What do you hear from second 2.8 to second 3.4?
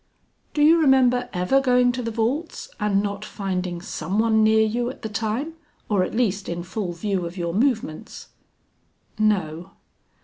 not